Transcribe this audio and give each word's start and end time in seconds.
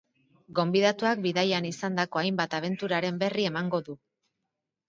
Gonbidatuak, 0.59 1.19
bidaian 1.25 1.67
izandako 1.71 2.21
hainbat 2.23 2.57
abenturaren 2.61 3.23
berri 3.25 3.47
emango 3.51 3.83
du. 3.91 4.01